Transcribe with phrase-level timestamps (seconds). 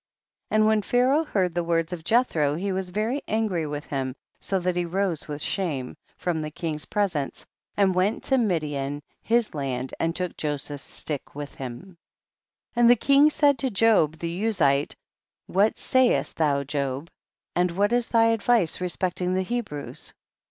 [0.49, 0.55] 41.
[0.61, 4.57] And when Pharaoh heard the words of Jethro he was very angry with him, so
[4.59, 6.23] that he rose with shame 212 THE BOOK OF JASHER.
[6.23, 7.45] from the king's presence,
[7.77, 11.99] and went to Midian, his land, and took Joseph's stick with him.
[12.73, 12.77] 42.
[12.79, 14.95] And the king said to Job the Uzite,
[15.45, 17.07] what sayest thou Job,
[17.55, 20.15] and what is thy advice respecting the Hebrews